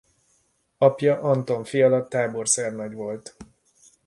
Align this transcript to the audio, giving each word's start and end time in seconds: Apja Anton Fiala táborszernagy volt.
Apja 0.77 1.19
Anton 1.23 1.63
Fiala 1.65 2.07
táborszernagy 2.07 2.93
volt. 2.93 3.35